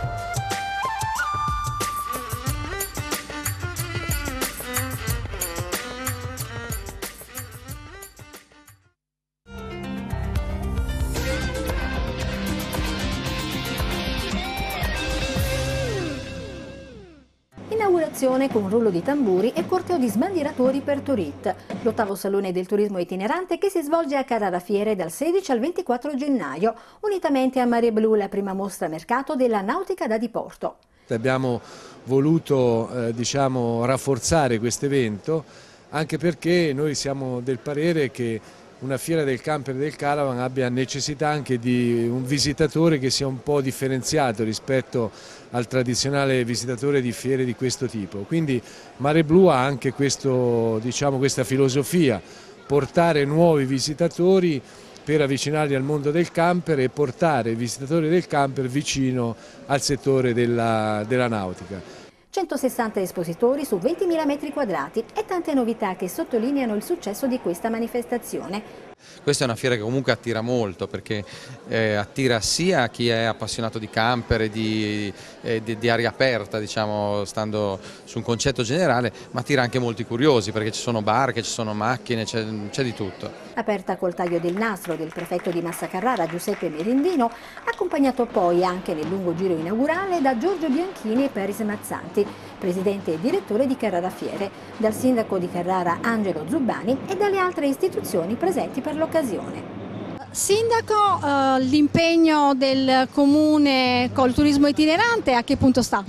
inaugurazione 18.45 18.49
con 18.49 18.69
rullo 18.69 18.89
di 18.89 19.01
tamburi 19.01 19.51
e 19.53 19.65
corteo 19.65 19.97
di 19.97 20.07
sbandieratori 20.07 20.81
per 20.81 21.01
Turit, 21.01 21.53
l'ottavo 21.81 22.15
salone 22.15 22.51
del 22.51 22.65
turismo 22.65 22.99
itinerante 22.99 23.57
che 23.57 23.69
si 23.69 23.81
svolge 23.81 24.15
a 24.15 24.23
Carrara 24.23 24.59
Fiere 24.59 24.95
dal 24.95 25.11
16 25.11 25.51
al 25.51 25.59
24 25.59 26.15
gennaio, 26.15 26.73
unitamente 27.01 27.59
a 27.59 27.65
Mare 27.65 27.91
Blu, 27.91 28.15
la 28.15 28.29
prima 28.29 28.53
mostra 28.53 28.87
mercato 28.87 29.35
della 29.35 29.61
nautica 29.61 30.07
da 30.07 30.17
diporto. 30.17 30.77
Abbiamo 31.09 31.61
voluto 32.05 32.89
eh, 32.89 33.13
diciamo, 33.13 33.85
rafforzare 33.85 34.59
questo 34.59 34.85
evento 34.85 35.43
anche 35.89 36.17
perché 36.17 36.73
noi 36.73 36.95
siamo 36.95 37.41
del 37.41 37.59
parere 37.59 38.11
che 38.11 38.41
una 38.79 38.97
fiera 38.97 39.23
del 39.23 39.41
camper 39.41 39.75
e 39.75 39.79
del 39.79 39.95
caravan 39.95 40.39
abbia 40.39 40.69
necessità 40.69 41.29
anche 41.29 41.57
di 41.57 42.07
un 42.09 42.25
visitatore 42.25 42.99
che 42.99 43.09
sia 43.09 43.25
un 43.25 43.41
po' 43.41 43.61
differenziato 43.61 44.43
rispetto 44.43 45.11
al 45.51 45.67
tradizionale 45.67 46.43
visitatore 46.43 47.01
di 47.01 47.11
fiere 47.11 47.45
di 47.45 47.55
questo 47.55 47.87
tipo. 47.87 48.19
Quindi 48.19 48.61
Mare 48.97 49.23
Blu 49.23 49.45
ha 49.45 49.63
anche 49.63 49.93
questo, 49.93 50.79
diciamo, 50.81 51.17
questa 51.17 51.43
filosofia, 51.43 52.21
portare 52.67 53.23
nuovi 53.23 53.65
visitatori 53.65 54.61
per 55.03 55.21
avvicinarli 55.21 55.75
al 55.75 55.83
mondo 55.83 56.11
del 56.11 56.31
camper 56.31 56.79
e 56.79 56.89
portare 56.89 57.51
i 57.51 57.55
visitatori 57.55 58.09
del 58.09 58.27
camper 58.27 58.67
vicino 58.67 59.35
al 59.67 59.81
settore 59.81 60.33
della, 60.33 61.05
della 61.07 61.27
nautica. 61.27 62.04
160 62.35 62.99
espositori 62.99 63.63
su 63.63 63.77
20.000 63.77 64.25
metri 64.25 64.51
quadrati 64.51 65.01
e 65.15 65.23
tante 65.23 65.53
novità 65.53 65.95
che 65.95 66.09
sottolineano 66.09 66.75
il 66.75 66.83
successo 66.83 67.27
di 67.27 67.39
questa 67.39 67.69
manifestazione. 67.69 68.94
Questa 69.23 69.43
è 69.43 69.47
una 69.47 69.55
fiera 69.55 69.75
che 69.75 69.81
comunque 69.81 70.11
attira 70.11 70.41
molto 70.41 70.87
perché 70.87 71.23
eh, 71.67 71.95
attira 71.95 72.39
sia 72.39 72.89
chi 72.89 73.09
è 73.09 73.23
appassionato 73.23 73.79
di 73.79 73.89
camper 73.89 74.41
e 74.41 74.49
di, 74.49 75.11
eh, 75.41 75.61
di, 75.63 75.77
di, 75.77 75.89
aria 75.89 76.09
aperta, 76.09 76.59
diciamo, 76.59 77.25
stando 77.25 77.79
su 78.03 78.17
un 78.19 78.23
concetto 78.23 78.63
generale, 78.63 79.11
ma 79.31 79.39
attira 79.41 79.61
anche 79.61 79.79
molti 79.79 80.05
curiosi 80.05 80.51
perché 80.51 80.71
ci 80.71 80.81
sono 80.81 81.01
barche, 81.01 81.41
ci 81.41 81.49
sono 81.49 81.73
macchine, 81.73 82.23
c'è 82.25 82.43
di 82.43 82.93
tutto. 82.93 83.31
Aperta 83.55 83.95
col 83.97 84.13
taglio 84.13 84.39
del 84.39 84.55
nastro 84.55 84.95
del 84.95 85.11
prefetto 85.13 85.49
di 85.49 85.61
Massa 85.61 85.87
Carrara 85.87 86.27
Giuseppe 86.27 86.69
Merendino, 86.69 87.31
accompagnato 87.63 88.25
poi 88.25 88.63
anche 88.63 88.93
nel 88.93 89.07
lungo 89.07 89.33
giro 89.33 89.57
inaugurale 89.57 90.21
da 90.21 90.37
Giorgio 90.37 90.69
Bianchini 90.69 91.25
e 91.25 91.29
Peris 91.29 91.59
Mazzanti, 91.59 92.25
presidente 92.57 93.13
e 93.13 93.19
direttore 93.19 93.67
di 93.67 93.75
Carrara 93.77 94.09
Fiere, 94.09 94.49
dal 94.77 94.93
sindaco 94.93 95.37
di 95.37 95.49
Carrara 95.49 95.99
Angelo 96.01 96.45
Zubbani 96.49 96.97
e 97.07 97.15
dalle 97.15 97.37
altre 97.37 97.67
istituzioni 97.67 98.35
presenti 98.35 98.81
per 98.81 98.95
l'occasione. 98.95 99.83
Sindaco, 100.31 101.19
eh, 101.23 101.61
l'impegno 101.61 102.53
del 102.55 103.07
comune 103.13 104.09
col 104.13 104.33
turismo 104.33 104.67
itinerante 104.67 105.33
a 105.33 105.43
che 105.43 105.55
punto 105.55 105.81
sta? 105.81 106.03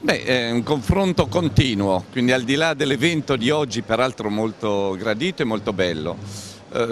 Beh, 0.00 0.22
è 0.22 0.50
un 0.50 0.62
confronto 0.62 1.26
continuo, 1.28 2.04
quindi 2.12 2.32
al 2.32 2.42
di 2.42 2.56
là 2.56 2.74
dell'evento 2.74 3.36
di 3.36 3.48
oggi, 3.48 3.80
peraltro 3.80 4.28
molto 4.28 4.94
gradito 4.98 5.40
e 5.40 5.46
molto 5.46 5.72
bello, 5.72 6.18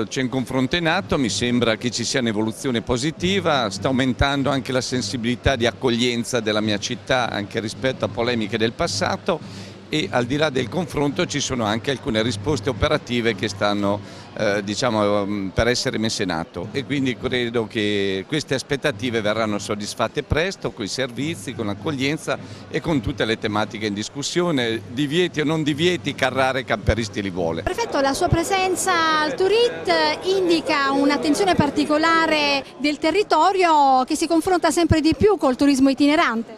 c'è 0.07 0.23
un 0.23 0.29
confronto 0.29 0.77
in 0.77 0.87
atto, 0.87 1.19
mi 1.19 1.29
sembra 1.29 1.75
che 1.77 1.91
ci 1.91 2.05
sia 2.05 2.21
un'evoluzione 2.21 2.83
positiva, 2.83 3.69
sta 3.69 3.89
aumentando 3.89 4.49
anche 4.49 4.71
la 4.71 4.81
sensibilità 4.81 5.57
di 5.57 5.67
accoglienza 5.67 6.39
della 6.39 6.61
mia 6.61 6.79
città 6.79 7.29
anche 7.29 7.59
rispetto 7.59 8.05
a 8.05 8.09
polemiche 8.09 8.57
del 8.57 8.75
passato 8.75 9.41
e 9.89 10.07
al 10.09 10.25
di 10.27 10.37
là 10.37 10.51
del 10.51 10.69
confronto 10.69 11.27
ci 11.27 11.41
sono 11.41 11.65
anche 11.65 11.91
alcune 11.91 12.23
risposte 12.23 12.71
operative 12.71 13.35
che 13.35 13.49
stanno 13.49 13.99
eh, 14.35 14.63
diciamo, 14.65 15.27
mm, 15.27 15.49
per 15.49 15.69
essere 15.69 15.99
messe 15.99 16.23
in 16.23 16.31
atto 16.31 16.69
e 16.73 16.85
quindi 16.85 17.17
credo 17.17 17.67
che 17.67 18.25
queste 18.27 18.55
aspettative 18.55 19.21
verranno 19.21 19.59
soddisfatte 19.59 20.23
presto 20.23 20.71
con 20.71 20.85
i 20.85 20.89
servizi, 20.89 21.55
con 21.55 21.67
l'accoglienza 21.67 22.39
e 22.69 22.81
con 22.81 23.01
tutte 23.01 23.25
le 23.25 23.39
tematiche 23.39 23.87
in 23.87 23.95
discussione, 23.95 24.83
divieti 24.89 25.41
o 25.41 25.45
non 25.45 25.63
divieti, 25.63 26.15
Carrare 26.15 26.65
Camperisti 26.65 27.23
li 27.23 27.31
vuole. 27.31 27.63
Prefetto, 27.63 28.01
la 28.01 28.15
sua 28.15 28.29
presenza 28.29 29.21
al 29.21 29.35
Turit 29.35 30.19
indica 30.25 30.91
un'attenzione 30.93 31.55
particolare 31.55 32.65
del 32.79 32.99
territorio 32.99 34.05
che 34.05 34.17
si 34.17 34.27
confronta 34.27 34.71
sempre 34.71 35.01
di 35.01 35.15
più 35.17 35.37
col 35.37 35.57
turismo 35.57 35.91
itinerante. 35.91 36.57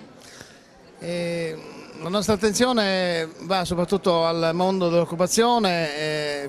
Eh 1.01 1.73
la 2.05 2.11
nostra 2.11 2.35
attenzione 2.35 3.27
va 3.45 3.65
soprattutto 3.65 4.27
al 4.27 4.51
mondo 4.53 4.91
dell'occupazione, 4.91 5.97
eh, 5.97 6.49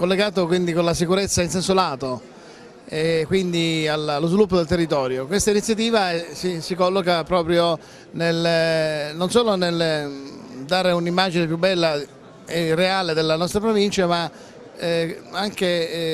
collegato 0.00 0.46
quindi 0.46 0.72
con 0.72 0.86
la 0.86 0.94
sicurezza 0.94 1.42
in 1.42 1.50
senso 1.50 1.74
lato 1.74 2.22
e 2.86 3.24
quindi 3.26 3.86
allo 3.86 4.26
sviluppo 4.28 4.56
del 4.56 4.64
territorio. 4.64 5.26
Questa 5.26 5.50
iniziativa 5.50 6.10
eh, 6.12 6.28
si, 6.32 6.62
si 6.62 6.74
colloca 6.74 7.22
proprio 7.22 7.78
nel, 8.12 9.14
non 9.14 9.30
solo 9.30 9.56
nel 9.56 10.10
dare 10.64 10.92
un'immagine 10.92 11.46
più 11.46 11.58
bella 11.58 12.00
e 12.46 12.74
reale 12.74 13.12
della 13.12 13.36
nostra 13.36 13.60
provincia, 13.60 14.06
ma 14.06 14.30
eh, 14.78 15.20
anche 15.32 15.66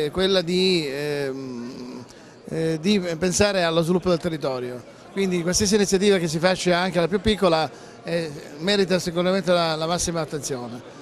eh, 0.07 0.11
quella 0.11 0.41
di, 0.41 0.85
ehm, 0.91 2.05
eh, 2.49 2.79
di 2.81 2.99
pensare 3.17 3.63
allo 3.63 3.83
sviluppo 3.83 4.09
del 4.09 4.19
territorio. 4.19 4.83
Quindi 5.13 5.43
qualsiasi 5.43 5.77
iniziativa 5.77 6.19
che 6.19 6.27
si 6.27 6.41
faccia 6.41 6.77
anche 6.77 6.99
la 6.99 7.07
più 7.07 7.21
piccola 7.21 7.71
eh, 8.03 8.33
merita 8.59 8.99
sicuramente 8.99 9.53
la, 9.53 9.77
la 9.77 9.87
massima 9.87 10.21
attenzione. 10.23 10.96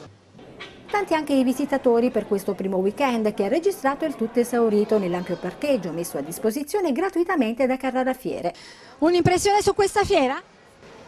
Tanti 0.94 1.14
anche 1.14 1.32
i 1.32 1.42
visitatori 1.42 2.12
per 2.12 2.24
questo 2.24 2.54
primo 2.54 2.76
weekend 2.76 3.34
che 3.34 3.46
ha 3.46 3.48
registrato 3.48 4.04
il 4.04 4.14
tutto 4.14 4.38
esaurito 4.38 4.96
nell'ampio 4.96 5.34
parcheggio 5.34 5.90
messo 5.90 6.18
a 6.18 6.20
disposizione 6.20 6.92
gratuitamente 6.92 7.66
da 7.66 7.76
Carrara 7.76 8.14
Fiere. 8.14 8.54
Un'impressione 8.98 9.60
su 9.60 9.74
questa 9.74 10.04
fiera? 10.04 10.40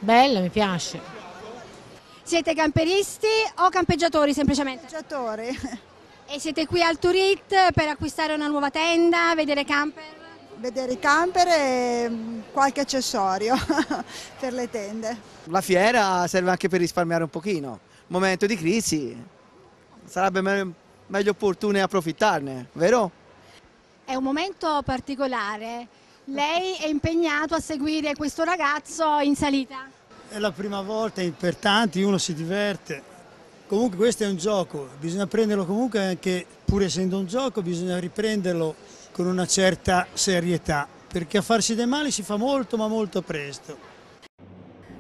Bella, 0.01 0.41
mi 0.41 0.49
piace. 0.49 1.01
Siete 2.21 2.53
camperisti 2.53 3.29
o 3.59 3.69
campeggiatori 3.69 4.35
semplicemente? 4.35 4.89
Campeggiatori. 4.89 5.57
E 6.27 6.41
siete 6.41 6.67
qui 6.67 6.83
al 6.83 6.99
Turit 6.99 7.73
per 7.73 7.87
acquistare 7.87 8.35
una 8.35 8.49
nuova 8.49 8.71
tenda, 8.71 9.35
vedere 9.37 9.65
camper? 9.65 10.03
vedere 10.59 10.95
i 10.95 10.99
camper 10.99 11.47
e 11.47 12.09
mm, 12.09 12.41
qualche 12.51 12.81
accessorio 12.81 13.55
per 14.41 14.53
le 14.53 14.69
tende. 14.69 15.17
La 15.45 15.61
fiera 15.61 16.27
serve 16.27 16.51
anche 16.51 16.67
per 16.67 16.81
risparmiare 16.81 17.23
un 17.23 17.29
pochino, 17.29 17.79
momento 18.09 18.47
di 18.47 18.57
crisi, 18.57 19.35
sarebbe 20.07 20.41
me 20.41 20.73
meglio 21.09 21.31
opportuno 21.31 21.83
approfittarne, 21.83 22.69
vero? 22.73 23.11
È 24.05 24.15
un 24.15 24.23
momento 24.23 24.83
particolare, 24.85 25.87
lei 26.27 26.77
è 26.77 26.87
impegnato 26.87 27.55
a 27.55 27.61
seguire 27.61 28.15
questo 28.15 28.45
ragazzo 28.45 29.19
in 29.19 29.35
salita? 29.37 29.89
È 30.29 30.39
la 30.39 30.53
prima 30.53 30.81
volta, 30.81 31.23
per 31.37 31.57
tanti 31.57 32.03
uno 32.03 32.19
si 32.19 32.35
diverte. 32.35 33.15
Comunque 33.67 33.97
questo 33.97 34.23
è 34.25 34.29
un 34.29 34.37
gioco, 34.37 34.89
bisogna 34.99 35.27
prenderlo 35.27 35.65
comunque 35.65 36.01
anche, 36.01 36.47
pur 36.65 36.83
essendo 36.83 37.19
un 37.19 37.27
gioco, 37.27 37.63
bisogna 37.63 37.99
riprenderlo 37.99 38.75
con 39.11 39.27
una 39.27 39.47
certa 39.47 40.07
serietà, 40.13 40.87
perché 41.09 41.39
a 41.39 41.43
farsi 41.43 41.75
dei 41.75 41.87
mali 41.87 42.11
si 42.13 42.23
fa 42.23 42.37
molto 42.37 42.77
ma 42.77 42.87
molto 42.87 43.23
presto. 43.23 43.86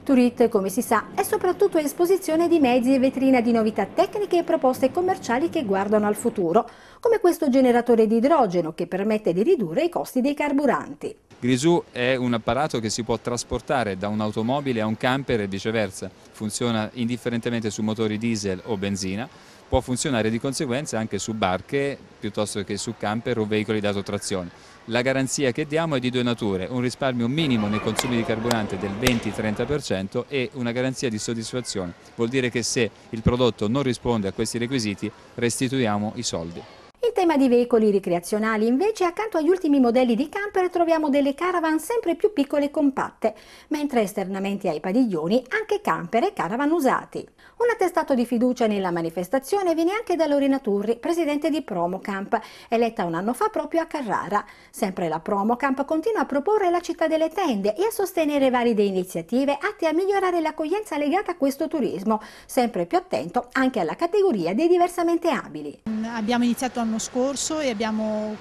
Turit, 0.06 0.48
come 0.48 0.68
si 0.68 0.82
sa, 0.82 1.06
è 1.16 1.24
soprattutto 1.24 1.78
esposizione 1.78 2.46
di 2.46 2.60
mezzi 2.60 2.94
e 2.94 3.00
vetrina 3.00 3.40
di 3.40 3.50
novità 3.50 3.86
tecniche 3.86 4.38
e 4.38 4.42
proposte 4.44 4.92
commerciali 4.92 5.50
che 5.50 5.64
guardano 5.64 6.06
al 6.06 6.14
futuro, 6.14 6.70
come 7.00 7.18
questo 7.18 7.48
generatore 7.48 8.06
di 8.06 8.18
idrogeno 8.18 8.72
che 8.72 8.86
permette 8.86 9.32
di 9.32 9.42
ridurre 9.42 9.82
i 9.82 9.88
costi 9.88 10.20
dei 10.20 10.34
carburanti. 10.34 11.12
Grisù 11.40 11.82
è 11.90 12.14
un 12.14 12.34
apparato 12.34 12.78
che 12.78 12.88
si 12.88 13.02
può 13.02 13.18
trasportare 13.18 13.96
da 13.96 14.06
un'automobile 14.06 14.80
a 14.80 14.86
un 14.86 14.96
camper 14.96 15.40
e 15.40 15.48
viceversa, 15.48 16.08
funziona 16.30 16.88
indifferentemente 16.92 17.70
su 17.70 17.82
motori 17.82 18.16
diesel 18.16 18.60
o 18.66 18.76
benzina, 18.76 19.28
può 19.68 19.80
funzionare 19.80 20.30
di 20.30 20.38
conseguenza 20.38 21.00
anche 21.00 21.18
su 21.18 21.34
barche 21.34 21.98
piuttosto 22.20 22.62
che 22.62 22.76
su 22.76 22.94
camper 22.96 23.38
o 23.38 23.44
veicoli 23.44 23.80
da 23.80 23.92
trazione. 24.04 24.50
La 24.90 25.02
garanzia 25.02 25.50
che 25.50 25.66
diamo 25.66 25.96
è 25.96 25.98
di 25.98 26.10
due 26.10 26.22
nature, 26.22 26.66
un 26.70 26.80
risparmio 26.80 27.26
minimo 27.26 27.66
nei 27.66 27.80
consumi 27.80 28.14
di 28.14 28.22
carburante 28.22 28.78
del 28.78 28.92
20-30% 28.92 30.26
e 30.28 30.50
una 30.52 30.70
garanzia 30.70 31.08
di 31.08 31.18
soddisfazione. 31.18 31.92
Vuol 32.14 32.28
dire 32.28 32.50
che 32.50 32.62
se 32.62 32.88
il 33.10 33.20
prodotto 33.20 33.66
non 33.66 33.82
risponde 33.82 34.28
a 34.28 34.32
questi 34.32 34.58
requisiti 34.58 35.10
restituiamo 35.34 36.12
i 36.14 36.22
soldi. 36.22 36.62
In 37.06 37.12
tema 37.12 37.36
di 37.36 37.48
veicoli 37.48 37.90
ricreazionali, 37.90 38.66
invece, 38.66 39.04
accanto 39.04 39.38
agli 39.38 39.48
ultimi 39.48 39.78
modelli 39.78 40.16
di 40.16 40.28
camper 40.28 40.70
troviamo 40.70 41.08
delle 41.08 41.34
caravan 41.34 41.78
sempre 41.78 42.16
più 42.16 42.32
piccole 42.32 42.64
e 42.64 42.70
compatte, 42.72 43.32
mentre 43.68 44.02
esternamente 44.02 44.68
ai 44.68 44.80
padiglioni 44.80 45.44
anche 45.50 45.80
camper 45.80 46.24
e 46.24 46.32
caravan 46.32 46.72
usati. 46.72 47.26
Un 47.58 47.70
attestato 47.72 48.14
di 48.14 48.26
fiducia 48.26 48.66
nella 48.66 48.90
manifestazione 48.90 49.74
viene 49.74 49.92
anche 49.92 50.16
da 50.16 50.26
Lorena 50.26 50.58
Turri, 50.58 50.96
presidente 50.96 51.48
di 51.48 51.62
Promocamp, 51.62 52.38
eletta 52.68 53.04
un 53.04 53.14
anno 53.14 53.32
fa 53.32 53.48
proprio 53.48 53.82
a 53.82 53.86
Carrara. 53.86 54.44
Sempre 54.70 55.08
la 55.08 55.20
Promocamp 55.20 55.84
continua 55.84 56.22
a 56.22 56.26
proporre 56.26 56.70
la 56.70 56.80
città 56.80 57.06
delle 57.06 57.30
tende 57.30 57.74
e 57.76 57.84
a 57.84 57.90
sostenere 57.90 58.50
valide 58.50 58.82
iniziative 58.82 59.56
atte 59.58 59.86
a 59.86 59.92
migliorare 59.92 60.40
l'accoglienza 60.40 60.98
legata 60.98 61.30
a 61.30 61.36
questo 61.36 61.68
turismo, 61.68 62.20
sempre 62.46 62.84
più 62.84 62.98
attento 62.98 63.48
anche 63.52 63.80
alla 63.80 63.94
categoria 63.94 64.54
dei 64.54 64.68
diversamente 64.68 65.30
abili. 65.30 65.82
Abbiamo 66.12 66.44
iniziato 66.44 66.80
l'anno 66.96 66.98
scorso 66.98 67.60
e 67.60 67.70
abbiamo 67.70 68.36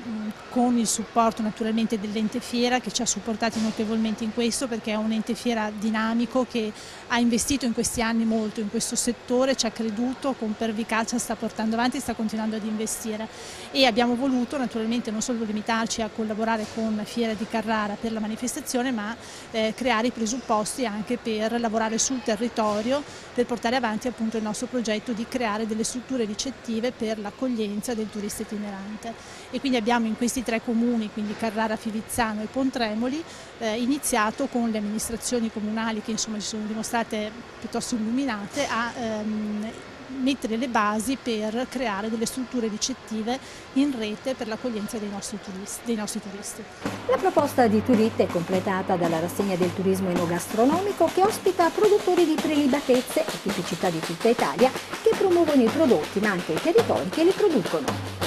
con 0.49 0.77
il 0.77 0.87
supporto 0.87 1.41
naturalmente 1.41 1.99
dell'ente 1.99 2.39
fiera 2.39 2.79
che 2.79 2.91
ci 2.91 3.01
ha 3.01 3.05
supportati 3.05 3.61
notevolmente 3.61 4.23
in 4.23 4.33
questo 4.33 4.67
perché 4.67 4.91
è 4.91 4.95
un 4.95 5.11
ente 5.11 5.35
fiera 5.35 5.69
dinamico 5.77 6.45
che 6.49 6.71
ha 7.07 7.19
investito 7.19 7.65
in 7.65 7.73
questi 7.73 8.01
anni 8.01 8.25
molto 8.25 8.61
in 8.61 8.69
questo 8.69 8.95
settore, 8.95 9.55
ci 9.55 9.65
ha 9.65 9.71
creduto, 9.71 10.33
con 10.33 10.55
pervicacia 10.55 11.17
sta 11.17 11.35
portando 11.35 11.75
avanti 11.75 11.97
e 11.97 11.99
sta 11.99 12.13
continuando 12.13 12.55
ad 12.55 12.63
investire. 12.63 13.27
E 13.71 13.85
abbiamo 13.85 14.15
voluto 14.15 14.57
naturalmente 14.57 15.11
non 15.11 15.21
solo 15.21 15.43
limitarci 15.43 16.01
a 16.01 16.09
collaborare 16.13 16.65
con 16.73 17.01
Fiera 17.03 17.33
di 17.33 17.45
Carrara 17.47 17.97
per 17.99 18.11
la 18.11 18.19
manifestazione 18.19 18.91
ma 18.91 19.15
eh, 19.51 19.73
creare 19.75 20.07
i 20.07 20.11
presupposti 20.11 20.85
anche 20.85 21.17
per 21.17 21.59
lavorare 21.59 21.97
sul 21.97 22.21
territorio 22.23 23.03
per 23.33 23.45
portare 23.45 23.75
avanti 23.75 24.07
appunto 24.07 24.37
il 24.37 24.43
nostro 24.43 24.67
progetto 24.67 25.11
di 25.11 25.25
creare 25.27 25.67
delle 25.67 25.83
strutture 25.83 26.23
ricettive 26.25 26.91
per 26.91 27.19
l'accoglienza 27.19 27.93
del 27.93 28.09
turista 28.09 28.35
itinerante 28.41 29.13
e 29.52 29.60
quindi 29.60 29.78
abbiamo 29.78 30.08
in 30.08 30.17
questi 30.17 30.43
tre 30.43 30.62
comuni, 30.63 31.10
quindi 31.12 31.36
Carrara, 31.38 31.76
Fivizzano 31.76 32.41
e 32.41 32.45
Pontremoli, 32.45 33.24
eh, 33.60 33.82
iniziato 33.82 34.48
con 34.48 34.69
le 34.69 34.78
amministrazioni 34.78 35.52
comunali 35.52 36.02
che 36.02 36.12
insomma 36.12 36.39
ci 36.39 36.48
sono 36.48 36.65
dimostrate 36.65 37.32
piuttosto 37.60 37.95
illuminate 37.95 38.65
a 38.67 38.91
ehm, 38.95 39.71
mettere 40.21 40.58
le 40.58 40.67
basi 40.67 41.17
per 41.21 41.67
creare 41.69 42.10
delle 42.10 42.26
strutture 42.26 42.67
ricettive 42.67 43.39
in 43.74 43.98
rete 43.98 44.36
per 44.36 44.48
l'accoglienza 44.48 44.98
dei, 44.98 45.10
dei, 45.84 45.95
nostri 45.95 46.21
turisti. 46.21 46.63
La 47.08 47.17
proposta 47.17 47.67
di 47.67 47.84
Turit 47.84 48.17
è 48.17 48.28
completata 48.28 48.95
dalla 48.95 49.19
rassegna 49.19 49.56
del 49.56 49.74
turismo 49.74 50.10
enogastronomico 50.10 51.10
che 51.13 51.24
ospita 51.24 51.69
produttori 51.69 52.26
di 52.26 52.36
prelibatezze 52.36 53.26
e 53.26 53.41
tipicità 53.41 53.89
di 53.89 54.00
tutta 54.00 54.30
Italia 54.30 54.71
che 54.71 55.12
promuovono 55.17 55.62
i 55.62 55.69
prodotti 55.69 56.19
ma 56.19 56.32
anche 56.32 56.54
i 56.54 56.62
territori 56.62 57.10
che 57.10 57.24
li 57.24 57.32
producono. 57.32 58.24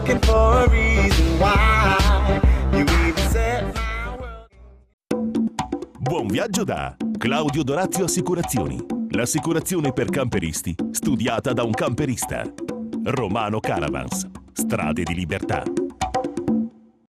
Looking 0.06 0.22
for 0.22 0.64
a 0.64 0.70
reason 0.70 1.40
why 1.40 1.98
you 2.72 2.82
even 2.82 3.30
set 3.32 3.74
my 3.74 4.16
world. 4.18 4.48
Buon 6.00 6.28
viaggio 6.28 6.64
da 6.64 6.96
Claudio 7.18 7.64
Dorazio 7.64 8.06
Assicurazioni. 8.06 8.86
L'assicurazione 9.10 9.94
per 9.94 10.10
camperisti 10.10 10.76
studiata 10.92 11.54
da 11.54 11.64
un 11.64 11.72
camperista. 11.72 12.44
Romano 13.06 13.60
Caravans. 13.60 14.28
Strade 14.54 15.04
di 15.04 15.16
libertà. 15.16 15.64